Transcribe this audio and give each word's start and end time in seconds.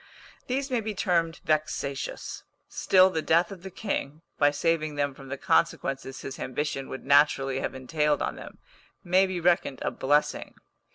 These 0.47 0.71
may 0.71 0.81
be 0.81 0.95
termed 0.95 1.41
vexatious; 1.45 2.43
still 2.67 3.11
the 3.11 3.21
death 3.21 3.51
of 3.51 3.61
the 3.61 3.69
king, 3.69 4.23
by 4.39 4.49
saving 4.49 4.95
them 4.95 5.13
from 5.13 5.27
the 5.27 5.37
consequences 5.37 6.21
his 6.21 6.39
ambition 6.39 6.89
would 6.89 7.05
naturally 7.05 7.59
have 7.59 7.75
entailed 7.75 8.23
on 8.23 8.35
them, 8.35 8.57
may 9.03 9.27
be 9.27 9.39
reckoned 9.39 9.77
a 9.83 9.91
blessing. 9.91 10.55